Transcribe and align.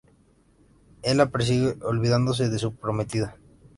Él 1.03 1.17
la 1.17 1.29
persigue 1.29 1.77
olvidándose 1.83 2.49
de 2.49 2.57
su 2.57 2.73
prometida. 2.75 3.37